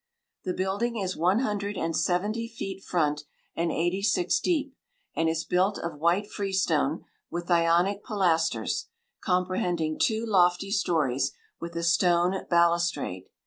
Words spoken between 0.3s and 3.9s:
The building is one hundred and seventy feet front, and